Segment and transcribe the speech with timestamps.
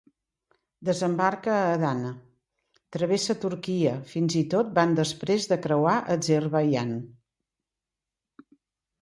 [0.87, 2.13] Desembarca a Adana,
[2.97, 6.97] travessa Turquia fins i tot van després de creuar Azerbaidjan.